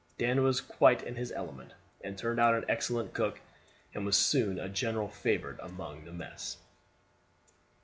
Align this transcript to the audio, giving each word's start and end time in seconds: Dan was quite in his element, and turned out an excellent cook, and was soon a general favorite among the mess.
Dan 0.17 0.41
was 0.41 0.61
quite 0.61 1.03
in 1.03 1.13
his 1.15 1.31
element, 1.31 1.73
and 2.03 2.17
turned 2.17 2.39
out 2.39 2.55
an 2.55 2.65
excellent 2.67 3.13
cook, 3.13 3.39
and 3.93 4.03
was 4.03 4.17
soon 4.17 4.57
a 4.57 4.67
general 4.67 5.07
favorite 5.09 5.59
among 5.61 6.05
the 6.05 6.11
mess. 6.11 6.57